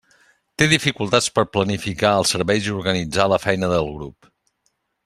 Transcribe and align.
Té 0.61 0.67
dificultats 0.71 1.27
per 1.35 1.43
planificar 1.57 2.15
els 2.23 2.35
serveis 2.37 2.71
i 2.71 2.75
organitzar 2.79 3.31
la 3.35 3.43
feina 3.49 3.75
del 3.77 3.97
grup. 4.01 4.35